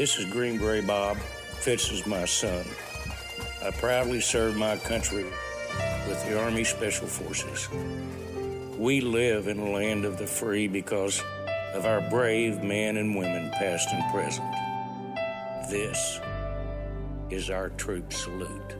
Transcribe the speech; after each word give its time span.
This 0.00 0.16
is 0.16 0.24
Green 0.24 0.56
Beret 0.56 0.86
Bob. 0.86 1.18
Fitz 1.18 1.90
is 1.90 2.06
my 2.06 2.24
son. 2.24 2.64
I 3.62 3.70
proudly 3.70 4.22
serve 4.22 4.56
my 4.56 4.78
country 4.78 5.24
with 6.08 6.26
the 6.26 6.40
Army 6.40 6.64
Special 6.64 7.06
Forces. 7.06 7.68
We 8.78 9.02
live 9.02 9.46
in 9.46 9.58
a 9.58 9.70
land 9.70 10.06
of 10.06 10.16
the 10.16 10.26
free 10.26 10.68
because 10.68 11.22
of 11.74 11.84
our 11.84 12.00
brave 12.08 12.62
men 12.62 12.96
and 12.96 13.14
women, 13.14 13.50
past 13.50 13.90
and 13.92 14.02
present. 14.10 14.50
This 15.68 16.18
is 17.28 17.50
our 17.50 17.68
troop 17.68 18.10
salute. 18.10 18.76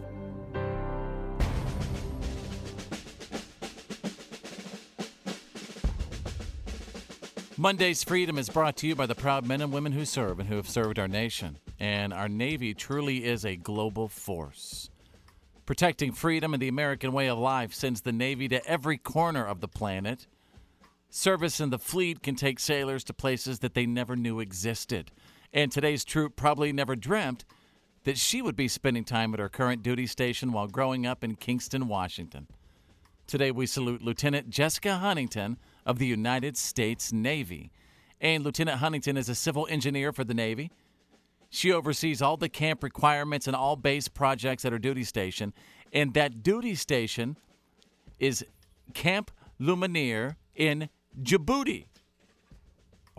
Monday's 7.61 8.03
Freedom 8.03 8.39
is 8.39 8.49
brought 8.49 8.75
to 8.79 8.87
you 8.87 8.95
by 8.95 9.05
the 9.05 9.15
proud 9.15 9.45
men 9.45 9.61
and 9.61 9.71
women 9.71 9.93
who 9.93 10.07
serve 10.07 10.41
and 10.41 10.49
who 10.49 10.57
have 10.57 10.67
served 10.67 10.99
our 10.99 11.07
nation. 11.07 11.59
And 11.79 12.11
our 12.11 12.27
Navy 12.27 12.73
truly 12.73 13.27
is 13.27 13.45
a 13.45 13.55
global 13.57 14.09
force. 14.09 14.89
Protecting 15.67 16.13
freedom 16.13 16.55
and 16.55 16.63
the 16.63 16.69
American 16.69 17.13
way 17.13 17.29
of 17.29 17.39
life 17.39 17.75
sends 17.75 18.01
the 18.01 18.13
Navy 18.13 18.49
to 18.49 18.67
every 18.67 18.97
corner 18.97 19.45
of 19.45 19.61
the 19.61 19.69
planet. 19.69 20.27
Service 21.11 21.61
in 21.61 21.69
the 21.69 21.79
fleet 21.79 22.23
can 22.23 22.35
take 22.35 22.59
sailors 22.59 23.05
to 23.05 23.13
places 23.13 23.59
that 23.59 23.75
they 23.75 23.85
never 23.85 24.17
knew 24.17 24.41
existed. 24.41 25.11
And 25.53 25.71
today's 25.71 26.03
troop 26.03 26.37
probably 26.37 26.73
never 26.73 26.97
dreamt 26.97 27.45
that 28.05 28.17
she 28.17 28.41
would 28.41 28.57
be 28.57 28.69
spending 28.69 29.05
time 29.05 29.35
at 29.35 29.41
her 29.41 29.51
current 29.51 29.83
duty 29.83 30.07
station 30.07 30.53
while 30.53 30.67
growing 30.67 31.05
up 31.05 31.23
in 31.23 31.37
Kingston, 31.37 31.89
Washington. 31.89 32.47
Today 33.27 33.51
we 33.51 33.67
salute 33.67 34.01
Lieutenant 34.01 34.49
Jessica 34.49 34.97
Huntington 34.97 35.59
of 35.85 35.99
the 35.99 36.07
United 36.07 36.57
States 36.57 37.13
Navy. 37.13 37.71
And 38.21 38.45
Lieutenant 38.45 38.79
Huntington 38.79 39.17
is 39.17 39.29
a 39.29 39.35
civil 39.35 39.67
engineer 39.71 40.13
for 40.13 40.25
the 40.25 40.35
Navy. 40.35 40.71
She 41.49 41.73
oversees 41.73 42.23
all 42.23 42.37
the 42.37 42.49
camp 42.49 42.83
requirements 42.83 43.47
and 43.47 43.57
all 43.57 43.77
base 43.77 44.09
projects 44.09 44.65
at 44.65 44.73
her 44.73 44.79
duty 44.79 45.05
station. 45.05 45.53
And 45.93 46.15
that 46.15 46.43
duty 46.43 46.75
station 46.75 47.37
is 48.19 48.45
Camp 48.95 49.31
Lemonnier 49.59 50.37
in 50.55 50.89
Djibouti. 51.21 51.87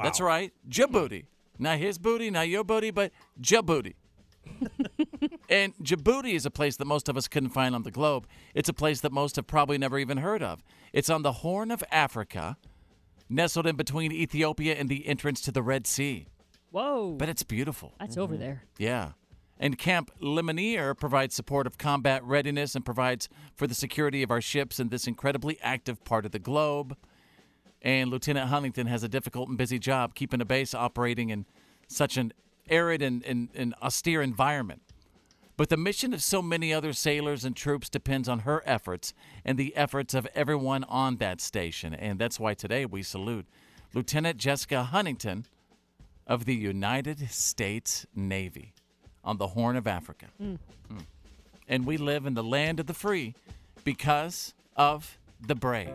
That's 0.02 0.22
right, 0.22 0.52
Djibouti. 0.68 1.26
Not 1.60 1.78
his 1.78 1.98
booty, 2.00 2.32
not 2.32 2.48
your 2.48 2.64
booty, 2.64 2.90
but 2.92 3.12
Djibouti. 3.40 3.94
and 5.50 5.76
Djibouti 5.78 6.34
is 6.34 6.46
a 6.46 6.52
place 6.52 6.78
that 6.78 6.86
most 6.86 7.10
of 7.10 7.18
us 7.18 7.28
couldn't 7.28 7.50
find 7.50 7.76
on 7.76 7.84
the 7.84 7.92
globe. 7.92 8.28
It's 8.54 8.70
a 8.70 8.74
place 8.74 9.02
that 9.02 9.12
most 9.12 9.36
have 9.36 9.48
probably 9.48 9.78
never 9.78 10.00
even 10.00 10.18
heard 10.18 10.42
of. 10.42 10.64
It's 10.94 11.10
on 11.10 11.22
the 11.22 11.32
Horn 11.34 11.72
of 11.72 11.84
Africa, 11.92 12.58
nestled 13.30 13.68
in 13.68 13.76
between 13.76 14.12
Ethiopia 14.12 14.76
and 14.76 14.90
the 14.90 15.08
entrance 15.08 15.42
to 15.42 15.52
the 15.52 15.62
Red 15.62 15.88
Sea. 15.88 16.28
Whoa. 16.72 17.16
But 17.18 17.30
it's 17.30 17.44
beautiful. 17.44 17.94
That's 18.00 18.18
over 18.18 18.34
mm-hmm. 18.34 18.44
there. 18.44 18.64
Yeah. 18.78 19.12
And 19.60 19.78
Camp 19.78 20.10
Lemonnier 20.20 20.96
provides 20.96 21.36
support 21.36 21.68
of 21.68 21.78
combat 21.78 22.24
readiness 22.24 22.74
and 22.74 22.84
provides 22.84 23.30
for 23.54 23.68
the 23.68 23.76
security 23.76 24.24
of 24.24 24.32
our 24.32 24.42
ships 24.42 24.80
in 24.80 24.90
this 24.90 25.06
incredibly 25.06 25.60
active 25.62 26.04
part 26.04 26.26
of 26.26 26.32
the 26.32 26.40
globe. 26.40 26.98
And 27.82 28.10
Lieutenant 28.10 28.50
Huntington 28.50 28.88
has 28.88 29.04
a 29.04 29.10
difficult 29.10 29.50
and 29.50 29.58
busy 29.58 29.78
job 29.78 30.16
keeping 30.16 30.42
a 30.42 30.46
base 30.46 30.74
operating 30.74 31.30
in 31.30 31.46
such 31.88 32.18
an 32.18 32.34
arid 32.70 33.02
and, 33.02 33.24
and, 33.24 33.50
and 33.54 33.76
austere 33.84 34.22
environment. 34.22 34.82
But 35.62 35.70
the 35.70 35.78
mission 35.78 36.12
of 36.12 36.24
so 36.24 36.42
many 36.42 36.74
other 36.74 36.92
sailors 36.92 37.46
and 37.46 37.56
troops 37.56 37.88
depends 37.88 38.28
on 38.28 38.40
her 38.40 38.64
efforts 38.66 39.14
and 39.46 39.60
the 39.60 39.76
efforts 39.76 40.16
of 40.16 40.28
everyone 40.34 40.84
on 40.86 41.18
that 41.18 41.40
station. 41.40 41.94
And 41.94 42.18
that's 42.18 42.40
why 42.40 42.56
today 42.56 42.84
we 42.84 43.04
salute 43.04 43.46
Lieutenant 43.94 44.38
Jessica 44.38 44.86
Huntington 44.86 45.46
of 46.26 46.46
the 46.46 46.56
United 46.56 47.30
States 47.30 48.08
Navy 48.16 48.74
on 49.24 49.38
the 49.38 49.50
Horn 49.50 49.76
of 49.76 49.86
Africa. 49.86 50.30
Mm. 50.42 50.58
And 51.68 51.86
we 51.86 51.98
live 51.98 52.26
in 52.26 52.34
the 52.34 52.44
land 52.44 52.80
of 52.80 52.88
the 52.88 52.96
free 52.96 53.36
because 53.84 54.56
of 54.76 55.20
the 55.46 55.54
brave. 55.54 55.94